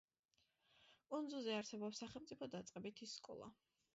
[1.11, 3.51] კუნძულზე არსებობს სახელმწიფო დაწყებითი სკოლა.